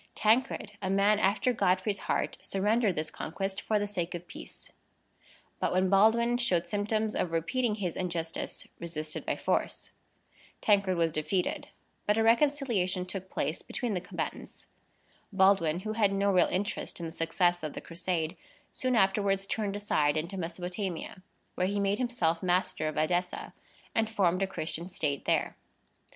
[0.15, 4.71] Tancred, a man after Godfrey's heart, surrendered this conquest for the sake of peace;
[5.59, 9.91] but, when Baldwin showed symptoms of repeating his injustice, resisted by force.
[10.59, 11.67] Tancred was defeated,
[12.07, 14.65] but a reconciliation took place between the combatants.
[15.31, 18.35] Baldwin, who had no real interest in the success of the Crusade,
[18.73, 21.21] soon afterwards turned aside into Mesopotamia,
[21.53, 23.53] where he made himself master of Edessa,
[23.93, 25.57] and formed a Christian state there.